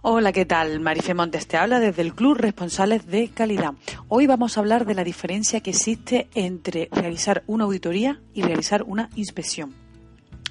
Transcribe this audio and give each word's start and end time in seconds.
Hola, 0.00 0.30
¿qué 0.30 0.44
tal? 0.44 0.78
Marife 0.78 1.12
Montes 1.12 1.48
te 1.48 1.56
habla 1.56 1.80
desde 1.80 2.02
el 2.02 2.14
Club 2.14 2.36
Responsables 2.36 3.04
de 3.08 3.30
Calidad. 3.30 3.74
Hoy 4.06 4.28
vamos 4.28 4.56
a 4.56 4.60
hablar 4.60 4.86
de 4.86 4.94
la 4.94 5.02
diferencia 5.02 5.60
que 5.60 5.70
existe 5.70 6.28
entre 6.36 6.88
realizar 6.92 7.42
una 7.48 7.64
auditoría 7.64 8.20
y 8.32 8.42
realizar 8.42 8.84
una 8.84 9.10
inspección. 9.16 9.74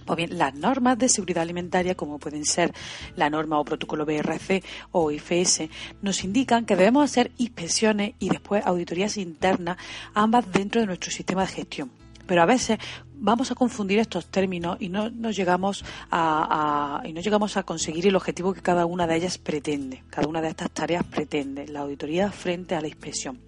Pues 0.06 0.18
bien, 0.18 0.38
las 0.38 0.54
normas 0.54 0.98
de 0.98 1.08
seguridad 1.08 1.44
alimentaria, 1.44 1.96
como 1.96 2.20
pueden 2.20 2.44
ser 2.44 2.74
la 3.16 3.30
norma 3.30 3.58
o 3.58 3.64
protocolo 3.64 4.06
BRC 4.06 4.66
o 4.92 5.12
IFS, 5.12 5.70
nos 6.02 6.26
indican 6.26 6.66
que 6.66 6.76
debemos 6.76 7.06
hacer 7.06 7.32
inspecciones 7.38 8.16
y 8.20 8.28
después 8.28 8.66
auditorías 8.66 9.16
internas, 9.16 9.78
ambas 10.14 10.52
dentro 10.52 10.82
de 10.82 10.88
nuestro 10.88 11.10
sistema 11.10 11.44
de 11.44 11.54
gestión 11.54 11.90
pero 12.28 12.44
a 12.44 12.46
veces 12.46 12.78
vamos 13.20 13.52
a 13.52 13.56
confundir 13.56 14.00
estos 14.00 14.28
términos 14.28 14.78
y 14.80 14.90
no 14.90 15.10
llegamos 15.32 15.84
a, 16.12 17.02
y 17.06 17.14
no 17.14 17.22
llegamos 17.22 17.58
a 17.58 17.64
conseguir 17.64 18.08
el 18.08 18.16
objetivo 18.16 18.54
que 18.54 18.62
cada 18.62 18.86
una 18.86 19.08
de 19.08 19.16
ellas 19.16 19.38
pretende, 19.38 20.04
cada 20.10 20.28
una 20.28 20.42
de 20.42 20.50
estas 20.50 20.72
tareas 20.72 21.04
pretende, 21.04 21.68
la 21.68 21.82
auditoría 21.82 22.32
frente 22.32 22.76
a 22.76 22.82
la 22.82 22.88
inspección. 22.88 23.40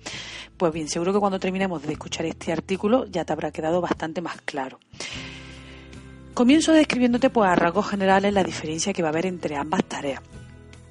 Pues 0.57 0.73
bien, 0.73 0.89
seguro 0.89 1.13
que 1.13 1.19
cuando 1.19 1.39
terminemos 1.39 1.81
de 1.81 1.93
escuchar 1.93 2.25
este 2.25 2.51
artículo 2.51 3.05
ya 3.05 3.23
te 3.23 3.33
habrá 3.33 3.51
quedado 3.51 3.81
bastante 3.81 4.21
más 4.21 4.41
claro. 4.41 4.79
Comienzo 6.33 6.71
describiéndote 6.73 7.29
pues 7.29 7.49
a 7.49 7.55
rasgos 7.55 7.89
generales 7.89 8.33
la 8.33 8.43
diferencia 8.43 8.93
que 8.93 9.01
va 9.01 9.09
a 9.09 9.11
haber 9.11 9.25
entre 9.25 9.55
ambas 9.55 9.83
tareas. 9.85 10.21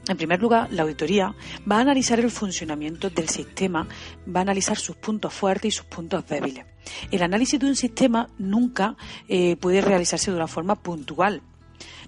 En 0.09 0.17
primer 0.17 0.41
lugar, 0.41 0.73
la 0.73 0.83
auditoría 0.83 1.35
va 1.71 1.77
a 1.77 1.81
analizar 1.81 2.19
el 2.19 2.31
funcionamiento 2.31 3.11
del 3.11 3.29
sistema, 3.29 3.87
va 4.27 4.41
a 4.41 4.43
analizar 4.43 4.79
sus 4.79 4.97
puntos 4.97 5.35
fuertes 5.35 5.75
y 5.75 5.77
sus 5.77 5.85
puntos 5.85 6.27
débiles. 6.27 6.65
El 7.11 7.23
análisis 7.23 7.61
de 7.61 7.67
un 7.67 7.77
sistema 7.77 8.31
nunca 8.39 8.97
eh, 9.29 9.57
puede 9.57 9.83
realizarse 9.83 10.31
de 10.31 10.37
una 10.39 10.47
forma 10.47 10.77
puntual. 10.77 11.43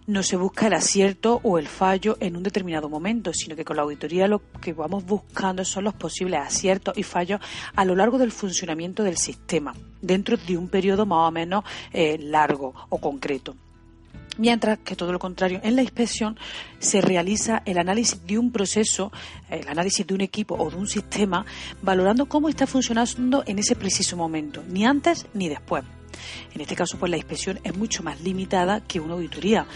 No 0.07 0.23
se 0.23 0.37
busca 0.37 0.67
el 0.67 0.73
acierto 0.73 1.41
o 1.43 1.59
el 1.59 1.69
fallo 1.69 2.17
en 2.21 2.37
un 2.37 2.43
determinado 2.43 2.89
momento, 2.89 3.35
sino 3.35 3.55
que 3.55 3.67
con 3.67 3.77
la 3.77 3.83
auditoría 3.83 4.27
lo 4.27 4.41
que 4.61 4.73
vamos 4.73 5.05
buscando 5.05 5.63
son 5.67 5.85
los 5.85 5.93
posibles 5.93 6.41
aciertos 6.41 6.97
y 6.97 7.03
fallos 7.03 7.41
a 7.77 7.85
lo 7.85 7.95
largo 7.95 8.17
del 8.17 8.33
funcionamiento 8.33 9.05
del 9.05 9.19
sistema, 9.19 9.75
dentro 10.01 10.39
de 10.39 10.57
un 10.57 10.69
periodo 10.69 11.05
más 11.05 11.29
o 11.29 11.31
menos 11.31 11.65
eh, 11.93 12.17
largo 12.19 12.75
o 12.89 12.99
concreto 12.99 13.55
mientras 14.41 14.79
que 14.79 14.97
todo 14.97 15.13
lo 15.13 15.19
contrario, 15.19 15.61
en 15.63 15.77
la 15.77 15.83
inspección 15.83 16.39
se 16.79 17.01
realiza 17.03 17.63
el 17.67 17.79
análisis 17.79 18.27
de 18.27 18.39
un 18.39 18.51
proceso, 18.51 19.13
el 19.51 19.69
análisis 19.69 20.07
de 20.07 20.15
un 20.15 20.23
equipo 20.23 20.57
o 20.57 20.71
de 20.71 20.77
un 20.77 20.89
sistema, 20.89 21.45
valorando 21.83 22.27
cómo 22.27 22.49
está 22.49 22.67
funcionando 22.67 23.45
en 23.47 23.59
ese 23.59 23.77
preciso 23.77 24.17
momento, 24.17 24.65
ni 24.67 24.87
antes 24.87 25.27
ni 25.35 25.49
después. 25.49 25.85
En 26.55 26.61
este 26.61 26.75
caso, 26.75 26.99
pues 26.99 27.11
la 27.11 27.19
inspección 27.19 27.61
es 27.63 27.77
mucho 27.77 28.03
más 28.03 28.21
limitada 28.23 28.81
que 28.81 28.99
una 28.99 29.15
auditoría. 29.15 29.67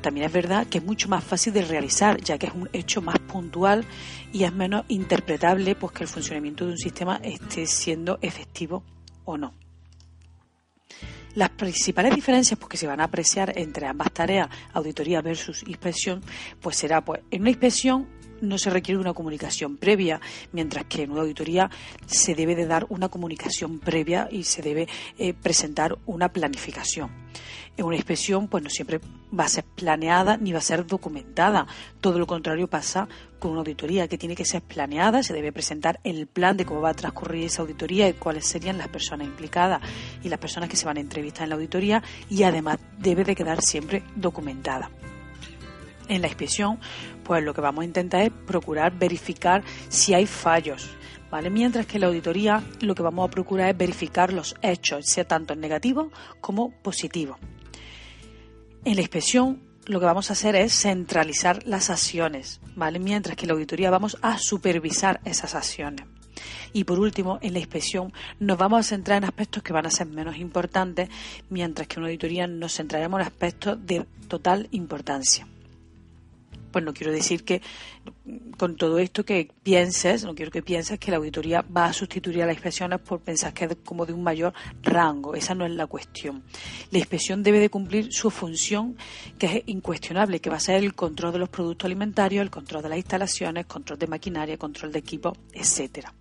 También 0.00 0.26
es 0.26 0.32
verdad 0.32 0.66
que 0.66 0.78
es 0.78 0.84
mucho 0.84 1.08
más 1.08 1.22
fácil 1.22 1.52
de 1.52 1.62
realizar, 1.62 2.20
ya 2.20 2.38
que 2.38 2.46
es 2.46 2.54
un 2.54 2.68
hecho 2.72 3.02
más 3.02 3.18
puntual 3.18 3.84
y 4.32 4.44
es 4.44 4.52
menos 4.52 4.84
interpretable 4.88 5.74
pues 5.74 5.92
que 5.92 6.04
el 6.04 6.08
funcionamiento 6.08 6.64
de 6.64 6.72
un 6.72 6.78
sistema 6.78 7.20
esté 7.22 7.66
siendo 7.66 8.18
efectivo 8.22 8.82
o 9.24 9.36
no. 9.36 9.52
Las 11.38 11.50
principales 11.50 12.16
diferencias 12.16 12.58
pues, 12.58 12.68
que 12.68 12.76
se 12.76 12.88
van 12.88 13.00
a 13.00 13.04
apreciar 13.04 13.56
entre 13.56 13.86
ambas 13.86 14.10
tareas, 14.10 14.48
auditoría 14.72 15.22
versus 15.22 15.62
inspección, 15.68 16.20
pues 16.60 16.76
será 16.76 17.04
pues 17.04 17.20
en 17.30 17.42
una 17.42 17.50
inspección 17.50 18.08
no 18.40 18.58
se 18.58 18.70
requiere 18.70 19.00
una 19.00 19.14
comunicación 19.14 19.76
previa, 19.76 20.20
mientras 20.52 20.84
que 20.84 21.02
en 21.02 21.10
una 21.10 21.22
auditoría 21.22 21.70
se 22.06 22.34
debe 22.34 22.54
de 22.54 22.66
dar 22.66 22.86
una 22.88 23.08
comunicación 23.08 23.78
previa 23.78 24.28
y 24.30 24.44
se 24.44 24.62
debe 24.62 24.88
eh, 25.18 25.34
presentar 25.34 25.98
una 26.06 26.30
planificación. 26.30 27.10
En 27.76 27.84
una 27.84 27.94
inspección, 27.94 28.48
pues 28.48 28.64
no 28.64 28.70
siempre 28.70 29.00
va 29.38 29.44
a 29.44 29.48
ser 29.48 29.62
planeada 29.62 30.36
ni 30.36 30.50
va 30.50 30.58
a 30.58 30.62
ser 30.62 30.84
documentada. 30.84 31.66
Todo 32.00 32.18
lo 32.18 32.26
contrario 32.26 32.66
pasa 32.66 33.08
con 33.38 33.52
una 33.52 33.60
auditoría 33.60 34.08
que 34.08 34.18
tiene 34.18 34.34
que 34.34 34.44
ser 34.44 34.62
planeada, 34.62 35.22
se 35.22 35.32
debe 35.32 35.52
presentar 35.52 36.00
el 36.02 36.26
plan 36.26 36.56
de 36.56 36.64
cómo 36.64 36.80
va 36.80 36.90
a 36.90 36.94
transcurrir 36.94 37.44
esa 37.44 37.62
auditoría 37.62 38.08
y 38.08 38.14
cuáles 38.14 38.46
serían 38.46 38.78
las 38.78 38.88
personas 38.88 39.28
implicadas 39.28 39.80
y 40.24 40.28
las 40.28 40.40
personas 40.40 40.68
que 40.68 40.76
se 40.76 40.86
van 40.86 40.96
a 40.96 41.00
entrevistar 41.00 41.44
en 41.44 41.50
la 41.50 41.54
auditoría 41.54 42.02
y 42.28 42.42
además 42.42 42.78
debe 42.98 43.22
de 43.22 43.36
quedar 43.36 43.60
siempre 43.60 44.02
documentada. 44.16 44.90
En 46.08 46.22
la 46.22 46.28
inspección, 46.28 46.80
pues 47.22 47.44
lo 47.44 47.52
que 47.52 47.60
vamos 47.60 47.82
a 47.82 47.84
intentar 47.84 48.22
es 48.22 48.30
procurar 48.46 48.98
verificar 48.98 49.62
si 49.90 50.14
hay 50.14 50.24
fallos, 50.26 50.88
¿vale? 51.30 51.50
Mientras 51.50 51.86
que 51.86 51.98
en 51.98 52.00
la 52.00 52.06
auditoría 52.06 52.64
lo 52.80 52.94
que 52.94 53.02
vamos 53.02 53.28
a 53.28 53.30
procurar 53.30 53.68
es 53.68 53.76
verificar 53.76 54.32
los 54.32 54.56
hechos, 54.62 55.04
sea 55.06 55.24
tanto 55.24 55.52
en 55.52 55.60
negativo 55.60 56.10
como 56.40 56.70
positivo. 56.70 57.36
En 58.86 58.94
la 58.94 59.02
inspección 59.02 59.60
lo 59.84 60.00
que 60.00 60.06
vamos 60.06 60.30
a 60.30 60.32
hacer 60.32 60.56
es 60.56 60.72
centralizar 60.72 61.66
las 61.66 61.90
acciones, 61.90 62.60
¿vale? 62.74 62.98
Mientras 62.98 63.36
que 63.36 63.44
en 63.44 63.48
la 63.48 63.54
auditoría 63.54 63.90
vamos 63.90 64.16
a 64.22 64.38
supervisar 64.38 65.20
esas 65.26 65.54
acciones. 65.54 66.06
Y 66.72 66.84
por 66.84 66.98
último, 67.00 67.38
en 67.42 67.52
la 67.52 67.58
inspección 67.58 68.14
nos 68.38 68.56
vamos 68.56 68.80
a 68.80 68.88
centrar 68.88 69.18
en 69.18 69.24
aspectos 69.24 69.62
que 69.62 69.74
van 69.74 69.86
a 69.86 69.90
ser 69.90 70.06
menos 70.06 70.38
importantes, 70.38 71.10
mientras 71.50 71.86
que 71.86 71.94
en 71.94 72.00
una 72.00 72.08
auditoría 72.08 72.46
nos 72.46 72.74
centraremos 72.74 73.20
en 73.20 73.26
aspectos 73.26 73.78
de 73.84 74.06
total 74.28 74.68
importancia 74.70 75.46
pues 76.70 76.84
no 76.84 76.92
quiero 76.92 77.12
decir 77.12 77.44
que 77.44 77.62
con 78.56 78.76
todo 78.76 78.98
esto 78.98 79.24
que 79.24 79.50
pienses, 79.62 80.24
no 80.24 80.34
quiero 80.34 80.50
que 80.50 80.62
pienses 80.62 80.98
que 80.98 81.10
la 81.10 81.16
auditoría 81.16 81.62
va 81.62 81.86
a 81.86 81.92
sustituir 81.92 82.42
a 82.42 82.46
las 82.46 82.54
inspecciones 82.54 83.00
por 83.00 83.20
pensar 83.20 83.52
que 83.52 83.64
es 83.64 83.76
como 83.84 84.06
de 84.06 84.12
un 84.12 84.22
mayor 84.22 84.52
rango. 84.82 85.34
Esa 85.34 85.54
no 85.54 85.64
es 85.64 85.72
la 85.72 85.86
cuestión. 85.86 86.42
La 86.90 86.98
inspección 86.98 87.42
debe 87.42 87.58
de 87.60 87.70
cumplir 87.70 88.12
su 88.12 88.30
función, 88.30 88.96
que 89.38 89.46
es 89.46 89.62
incuestionable, 89.66 90.40
que 90.40 90.50
va 90.50 90.56
a 90.56 90.60
ser 90.60 90.82
el 90.82 90.94
control 90.94 91.32
de 91.32 91.38
los 91.38 91.48
productos 91.48 91.86
alimentarios, 91.86 92.42
el 92.42 92.50
control 92.50 92.82
de 92.82 92.88
las 92.90 92.98
instalaciones, 92.98 93.66
control 93.66 93.98
de 93.98 94.06
maquinaria, 94.06 94.58
control 94.58 94.92
de 94.92 94.98
equipos, 94.98 95.36
etcétera. 95.52 96.12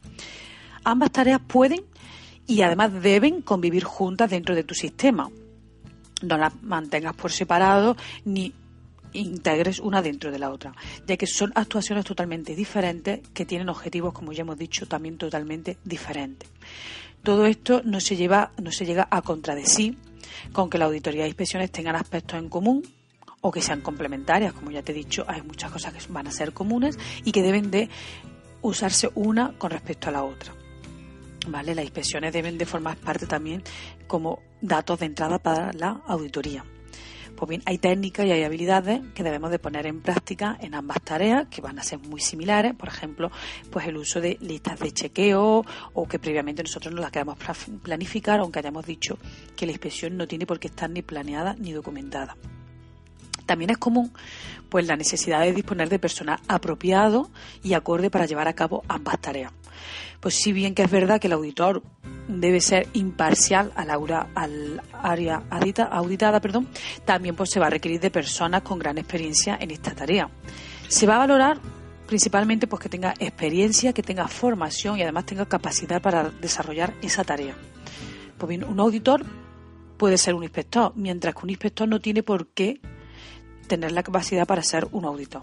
Ambas 0.84 1.12
tareas 1.12 1.42
pueden 1.46 1.82
y 2.46 2.62
además 2.62 2.94
deben 3.02 3.42
convivir 3.42 3.84
juntas 3.84 4.30
dentro 4.30 4.56
de 4.56 4.64
tu 4.64 4.74
sistema. 4.74 5.30
No 6.22 6.38
las 6.38 6.54
mantengas 6.64 7.16
por 7.16 7.32
separado 7.32 7.96
ni 8.26 8.54
integres 9.14 9.80
una 9.80 10.02
dentro 10.02 10.32
de 10.32 10.40
la 10.40 10.50
otra, 10.50 10.74
ya 11.06 11.18
que 11.18 11.28
son 11.28 11.52
actuaciones 11.56 12.06
totalmente 12.06 12.56
diferentes 12.56 13.22
que 13.34 13.46
tienen 13.46 13.70
objetivos, 13.70 14.14
como 14.14 14.34
ya 14.34 14.42
hemos 14.42 14.58
dicho, 14.58 14.88
también 14.88 15.18
totalmente 15.18 15.78
diferentes. 15.84 16.50
Todo 17.24 17.46
esto 17.46 17.82
no 17.84 18.00
se, 18.00 18.16
lleva, 18.16 18.52
no 18.62 18.72
se 18.72 18.86
llega 18.86 19.08
a 19.10 19.22
contradecir 19.22 19.98
con 20.54 20.70
que 20.70 20.78
la 20.78 20.86
auditoría 20.86 21.24
de 21.24 21.30
inspecciones 21.30 21.72
tengan 21.72 21.96
aspectos 21.96 22.40
en 22.40 22.50
común 22.50 22.84
o 23.42 23.52
que 23.52 23.62
sean 23.62 23.82
complementarias, 23.82 24.54
como 24.54 24.72
ya 24.72 24.82
te 24.82 24.92
he 24.92 24.96
dicho, 24.96 25.26
hay 25.28 25.42
muchas 25.42 25.72
cosas 25.72 25.94
que 25.94 26.12
van 26.12 26.28
a 26.28 26.32
ser 26.32 26.54
comunes 26.54 26.98
y 27.24 27.32
que 27.32 27.44
deben 27.44 27.72
de 27.72 27.90
usarse 28.62 29.10
una 29.16 29.54
con 29.58 29.72
respecto 29.72 30.10
a 30.10 30.12
la 30.12 30.24
otra. 30.24 30.54
¿Vale? 31.48 31.76
Las 31.76 31.86
inspecciones 31.86 32.34
deben 32.34 32.58
de 32.58 32.66
formar 32.66 32.98
parte 32.98 33.26
también 33.26 33.64
como 34.06 34.40
datos 34.62 35.00
de 35.00 35.06
entrada 35.06 35.40
para 35.40 35.72
la 35.72 36.02
auditoría. 36.08 36.66
Pues 37.38 37.50
bien, 37.50 37.62
hay 37.66 37.78
técnicas 37.78 38.26
y 38.26 38.32
hay 38.32 38.44
habilidades 38.44 39.00
que 39.14 39.22
debemos 39.22 39.52
de 39.52 39.60
poner 39.60 39.86
en 39.86 40.02
práctica 40.02 40.58
en 40.60 40.74
ambas 40.74 41.00
tareas, 41.04 41.48
que 41.50 41.62
van 41.62 41.78
a 41.78 41.84
ser 41.84 42.00
muy 42.00 42.20
similares. 42.20 42.74
Por 42.74 42.88
ejemplo, 42.90 43.30
pues 43.70 43.86
el 43.86 43.96
uso 43.98 44.20
de 44.20 44.40
listas 44.42 44.80
de 44.80 44.92
chequeo 44.92 45.64
o 45.94 46.08
que 46.08 46.18
previamente 46.18 46.64
nosotros 46.64 46.92
no 46.96 47.00
las 47.00 47.12
queramos 47.12 47.38
planificar, 47.84 48.40
aunque 48.40 48.58
hayamos 48.58 48.88
dicho 48.88 49.20
que 49.56 49.68
la 49.68 49.72
inspección 49.72 50.18
no 50.18 50.28
tiene 50.28 50.48
por 50.48 50.60
qué 50.60 50.68
estar 50.68 50.90
ni 50.90 51.04
planeada 51.04 51.56
ni 51.60 51.74
documentada. 51.74 52.36
También 53.46 53.70
es 53.70 53.78
común 53.78 54.12
pues 54.70 54.88
la 54.88 54.96
necesidad 54.96 55.42
de 55.42 55.54
disponer 55.54 55.90
de 55.90 56.00
personal 56.00 56.40
apropiado 56.48 57.30
y 57.64 57.76
acorde 57.76 58.10
para 58.10 58.26
llevar 58.26 58.48
a 58.48 58.54
cabo 58.54 58.84
ambas 58.88 59.20
tareas. 59.22 59.54
Pues 60.20 60.36
si 60.36 60.52
bien 60.52 60.76
que 60.76 60.84
es 60.84 60.92
verdad 60.92 61.20
que 61.20 61.28
el 61.28 61.34
auditor 61.34 61.84
debe 62.28 62.60
ser 62.62 62.88
imparcial 62.94 63.72
al, 63.76 63.90
al 64.36 64.82
área 64.94 65.44
auditada, 65.50 66.40
perdón, 66.42 66.68
también 67.06 67.36
pues 67.36 67.50
se 67.50 67.60
va 67.60 67.68
a 67.68 67.70
requerir 67.70 68.00
de 68.00 68.12
personas 68.12 68.62
con 68.62 68.80
gran 68.80 68.98
experiencia 68.98 69.58
en 69.60 69.72
esta 69.72 69.94
tarea. 69.94 70.30
Se 70.88 71.06
va 71.06 71.16
a 71.16 71.20
valorar 71.20 71.60
principalmente 72.08 72.68
pues 72.68 72.82
que 72.82 72.90
tenga 72.90 73.14
experiencia, 73.20 73.94
que 73.94 74.02
tenga 74.02 74.28
formación 74.28 74.98
y 74.98 75.04
además 75.04 75.26
tenga 75.26 75.46
capacidad 75.46 76.02
para 76.02 76.30
desarrollar 76.30 76.94
esa 77.02 77.24
tarea. 77.24 77.56
Pues 78.38 78.50
bien, 78.50 78.64
un 78.64 78.80
auditor 78.80 79.26
puede 79.98 80.18
ser 80.18 80.34
un 80.34 80.44
inspector, 80.44 80.94
mientras 80.96 81.36
que 81.36 81.42
un 81.44 81.50
inspector 81.50 81.88
no 81.88 82.00
tiene 82.00 82.24
por 82.24 82.48
qué 82.48 82.80
tener 83.68 83.92
la 83.92 84.04
capacidad 84.04 84.48
para 84.48 84.64
ser 84.64 84.88
un 84.92 85.06
auditor. 85.06 85.42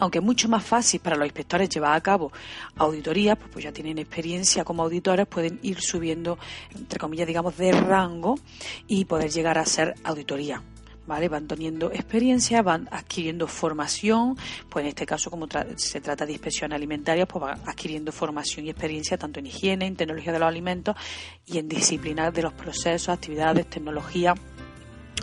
Aunque 0.00 0.18
es 0.18 0.24
mucho 0.24 0.48
más 0.48 0.64
fácil 0.64 0.98
para 1.00 1.16
los 1.16 1.26
inspectores 1.26 1.68
llevar 1.68 1.94
a 1.94 2.00
cabo 2.00 2.32
auditorías, 2.76 3.36
pues, 3.36 3.50
pues 3.52 3.64
ya 3.64 3.72
tienen 3.72 3.98
experiencia 3.98 4.64
como 4.64 4.82
auditores, 4.82 5.26
pueden 5.26 5.60
ir 5.62 5.80
subiendo, 5.80 6.38
entre 6.74 6.98
comillas, 6.98 7.26
digamos, 7.26 7.56
de 7.58 7.70
rango 7.72 8.38
y 8.88 9.04
poder 9.04 9.30
llegar 9.30 9.58
a 9.58 9.66
ser 9.66 9.94
auditoría. 10.02 10.62
¿Vale? 11.06 11.28
Van 11.28 11.48
teniendo 11.48 11.90
experiencia, 11.90 12.62
van 12.62 12.88
adquiriendo 12.92 13.48
formación, 13.48 14.36
pues 14.68 14.84
en 14.84 14.90
este 14.90 15.04
caso 15.06 15.28
como 15.28 15.48
se 15.74 16.00
trata 16.00 16.24
de 16.24 16.32
inspección 16.32 16.72
alimentaria, 16.72 17.26
pues 17.26 17.42
van 17.42 17.60
adquiriendo 17.66 18.12
formación 18.12 18.66
y 18.66 18.70
experiencia 18.70 19.18
tanto 19.18 19.40
en 19.40 19.46
higiene, 19.46 19.86
en 19.86 19.96
tecnología 19.96 20.32
de 20.32 20.38
los 20.38 20.46
alimentos 20.46 20.94
y 21.46 21.58
en 21.58 21.68
disciplina 21.68 22.30
de 22.30 22.42
los 22.42 22.52
procesos, 22.52 23.08
actividades, 23.08 23.68
tecnología 23.68 24.34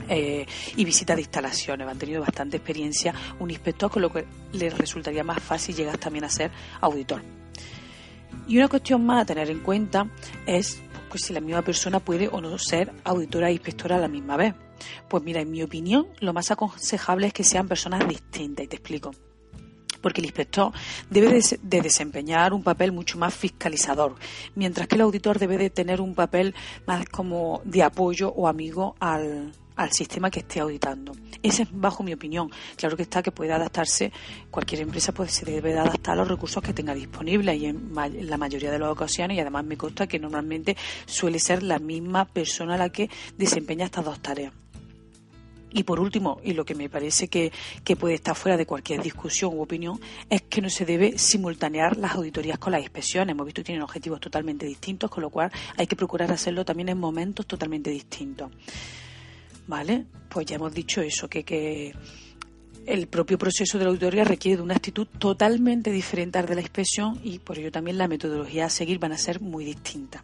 eh, 0.10 0.46
y 0.76 0.86
visita 0.86 1.16
de 1.16 1.22
instalaciones. 1.22 1.88
Han 1.88 1.98
tenido 1.98 2.22
bastante 2.22 2.58
experiencia 2.58 3.14
un 3.40 3.50
inspector, 3.52 3.90
con 3.92 4.02
lo 4.02 4.12
que 4.12 4.26
les 4.54 4.78
resultaría 4.78 5.24
más 5.24 5.42
fácil 5.42 5.76
llegar 5.76 5.98
también 5.98 6.26
a 6.26 6.30
ser 6.30 6.52
auditor. 6.82 7.22
Y 8.48 8.58
una 8.58 8.68
cuestión 8.68 9.06
más 9.06 9.24
a 9.24 9.26
tener 9.26 9.50
en 9.50 9.60
cuenta 9.60 10.10
es 10.46 10.82
pues, 11.10 11.24
si 11.24 11.34
la 11.34 11.42
misma 11.42 11.62
persona 11.62 12.00
puede 12.00 12.28
o 12.28 12.42
no 12.42 12.58
ser 12.58 12.92
auditora 13.04 13.50
e 13.50 13.54
inspectora 13.54 13.98
a 13.98 14.00
la 14.00 14.08
misma 14.08 14.38
vez. 14.38 14.54
Pues 15.08 15.24
mira, 15.24 15.42
en 15.42 15.50
mi 15.50 15.64
opinión, 15.64 16.08
lo 16.20 16.34
más 16.34 16.52
aconsejable 16.52 17.28
es 17.28 17.34
que 17.34 17.44
sean 17.44 17.68
personas 17.68 18.08
distintas, 18.08 18.66
y 18.66 18.68
te 18.68 18.76
explico 18.76 19.12
porque 20.02 20.22
el 20.22 20.26
inspector 20.26 20.72
debe 21.10 21.42
de, 21.42 21.82
desempeñar 21.82 22.54
un 22.54 22.64
papel 22.64 22.92
mucho 22.92 23.18
más 23.18 23.34
fiscalizador, 23.34 24.16
mientras 24.56 24.88
que 24.88 24.96
el 24.96 25.02
auditor 25.02 25.40
debe 25.40 25.58
de 25.58 25.70
tener 25.70 26.02
un 26.02 26.16
papel 26.16 26.54
más 26.86 27.06
como 27.10 27.62
de 27.66 27.84
apoyo 27.84 28.30
o 28.30 28.48
amigo 28.48 28.96
al, 29.00 29.52
al 29.78 29.92
sistema 29.92 30.30
que 30.30 30.42
esté 30.42 30.60
auditando. 30.60 31.14
Esa 31.42 31.64
es 31.64 31.70
bajo 31.72 32.04
mi 32.04 32.14
opinión. 32.14 32.50
Claro 32.76 32.98
que 32.98 33.04
está 33.04 33.24
que 33.24 33.32
puede 33.32 33.54
adaptarse, 33.54 34.12
cualquier 34.52 34.82
empresa 34.82 35.14
pues 35.14 35.32
se 35.32 35.46
debe 35.46 35.72
de 35.72 35.80
adaptar 35.80 36.14
a 36.14 36.18
los 36.18 36.28
recursos 36.28 36.62
que 36.62 36.74
tenga 36.74 36.94
disponibles 36.94 37.62
y 37.62 37.68
en, 37.68 37.92
la 37.94 38.38
mayoría 38.38 38.72
de 38.72 38.80
las 38.80 38.90
ocasiones 38.90 39.38
y 39.38 39.40
además 39.40 39.64
me 39.64 39.78
consta 39.78 40.08
que 40.08 40.20
normalmente 40.20 40.76
suele 41.06 41.40
ser 41.40 41.64
la 41.64 41.80
misma 41.80 42.26
persona 42.26 42.78
la 42.78 42.90
que 42.90 43.10
desempeña 43.38 43.86
estas 43.86 44.06
dos 44.06 44.20
tareas. 44.20 44.52
Y 45.70 45.84
por 45.84 46.00
último, 46.00 46.40
y 46.44 46.54
lo 46.54 46.64
que 46.64 46.76
me 46.76 46.90
parece 46.90 47.28
que, 47.28 47.52
que, 47.84 47.98
puede 47.98 48.16
estar 48.16 48.36
fuera 48.36 48.58
de 48.58 48.66
cualquier 48.66 49.02
discusión 49.02 49.54
u 49.54 49.62
opinión, 49.62 50.00
es 50.30 50.42
que 50.44 50.62
no 50.62 50.70
se 50.70 50.86
debe 50.86 51.18
simultanear 51.20 51.98
las 51.98 52.16
auditorías 52.16 52.58
con 52.58 52.72
las 52.72 52.82
inspecciones. 52.82 53.34
Hemos 53.34 53.46
visto 53.46 53.62
que 53.62 53.66
tienen 53.66 53.84
objetivos 53.84 54.22
totalmente 54.22 54.66
distintos, 54.66 55.12
con 55.12 55.22
lo 55.22 55.30
cual 55.30 55.52
hay 55.76 55.86
que 55.86 55.98
procurar 55.98 56.32
hacerlo 56.32 56.64
también 56.64 56.90
en 56.90 56.98
momentos 56.98 57.46
totalmente 57.46 57.90
distintos. 57.90 58.50
¿Vale? 59.68 60.06
Pues 60.30 60.46
ya 60.46 60.56
hemos 60.56 60.74
dicho 60.74 61.02
eso, 61.02 61.28
que, 61.28 61.44
que 61.44 61.94
el 62.86 63.08
propio 63.08 63.38
proceso 63.38 63.78
de 63.78 63.84
la 63.84 63.90
auditoría 63.90 64.24
requiere 64.24 64.58
de 64.58 64.64
una 64.64 64.76
actitud 64.76 65.08
totalmente 65.20 65.92
diferente 65.92 66.40
al 66.40 66.46
de 66.46 66.56
la 66.56 66.62
inspección 66.62 67.20
y 67.24 67.40
por 67.40 67.60
ello 67.60 67.72
también 67.72 67.98
la 67.98 68.08
metodología 68.08 68.66
a 68.66 68.70
seguir 68.70 68.98
van 68.98 69.12
a 69.12 69.18
ser 69.18 69.42
muy 69.42 69.66
distintas. 69.66 70.24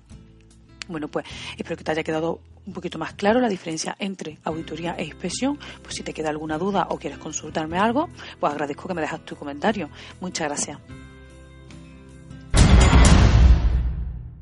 Bueno, 0.88 1.07
pues 1.07 1.25
espero 1.57 1.78
que 1.78 1.84
te 1.84 1.92
haya 1.92 2.04
quedado 2.04 2.42
un 2.66 2.74
poquito 2.74 2.98
más 2.98 3.13
claro 3.13 3.40
la 3.40 3.50
diferencia 3.50 3.95
entre 4.00 4.38
auditoría 4.44 4.95
e 4.98 5.06
inspección. 5.06 5.57
Pues 5.81 5.95
si 5.95 6.04
te 6.04 6.13
queda 6.13 6.30
alguna 6.30 6.57
duda 6.57 6.88
o 6.90 6.98
quieres 6.98 7.19
consultarme 7.19 7.78
algo, 7.78 8.10
pues 8.40 8.51
agradezco 8.51 8.88
que 8.88 8.94
me 8.94 9.01
dejas 9.01 9.25
tu 9.25 9.36
comentario. 9.36 9.90
Muchas 10.22 10.48
gracias. 10.48 10.80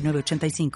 85 0.00 0.70